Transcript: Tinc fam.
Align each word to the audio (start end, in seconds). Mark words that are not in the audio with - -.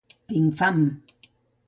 Tinc 0.31 0.55
fam. 0.61 0.81